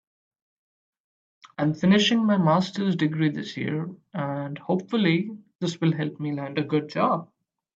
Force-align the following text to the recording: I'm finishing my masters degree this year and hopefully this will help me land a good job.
I'm 1.59 1.75
finishing 1.75 2.25
my 2.25 2.35
masters 2.35 2.95
degree 2.95 3.29
this 3.29 3.55
year 3.55 3.93
and 4.15 4.57
hopefully 4.57 5.29
this 5.59 5.79
will 5.79 5.93
help 5.93 6.19
me 6.19 6.31
land 6.31 6.57
a 6.57 6.63
good 6.63 6.89
job. 6.89 7.31